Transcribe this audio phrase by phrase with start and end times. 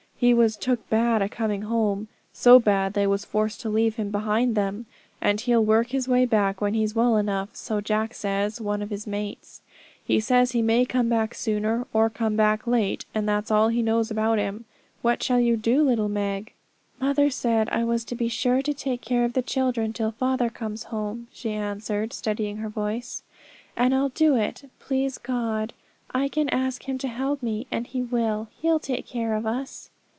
[0.23, 4.11] He was took bad a coming home so bad, they was forced to leave him
[4.11, 4.85] behind them;
[5.19, 8.91] and he'll work his way back when he's well enough, so Jack says, one of
[8.91, 9.63] his mates.
[10.05, 13.81] He says he may come back soon, or come back late, and that's all he
[13.81, 14.65] knows about him.
[15.01, 16.53] What shall you do, little Meg?'
[16.99, 20.51] 'Mother said I was to be sure to take care of the children till father
[20.51, 23.23] comes home,' she answered, steadying her voice;
[23.75, 25.73] 'and I'll do it, please God.
[26.11, 28.49] I can ask Him to help me, and He will.
[28.61, 29.87] He'll take care of us.'